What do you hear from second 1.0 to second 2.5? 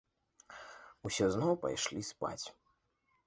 Усе зноў пайшлі спаць.